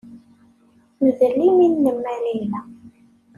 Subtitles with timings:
[1.05, 2.59] Mdel imi-nnem a Layla.